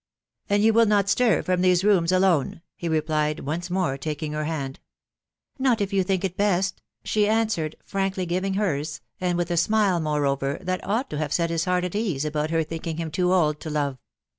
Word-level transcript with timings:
""And 0.49 0.63
you 0.63 0.73
will 0.73 0.87
not 0.87 1.09
stir 1.09 1.43
from 1.43 1.61
these 1.61 1.83
rooms 1.83 2.11
alone?" 2.11 2.63
he 2.75 2.89
re 2.89 3.01
plied, 3.01 3.41
once 3.41 3.69
more 3.69 3.99
taking 3.99 4.31
her 4.31 4.45
hand.." 4.45 4.79
Not 5.59 5.79
if 5.79 5.93
you 5.93 6.03
think 6.03 6.23
it 6.23 6.35
best," 6.35 6.81
'she 7.03 7.27
answered, 7.27 7.75
franker 7.83 8.25
giving 8.25 8.55
hers, 8.55 9.01
and 9.19 9.37
with 9.37 9.51
a 9.51 9.57
smile, 9.57 9.99
moreover, 9.99 10.57
that 10.63 10.83
ought 10.83 11.11
to 11.11 11.19
have 11.19 11.31
set 11.31 11.51
his 11.51 11.65
heart 11.65 11.83
at 11.83 11.93
ease 11.93 12.25
about 12.25 12.49
her 12.49 12.63
thinking 12.63 12.97
him 12.97 13.11
too 13.11 13.31
old 13.31 13.59
to 13.59 13.69
love. 13.69 13.99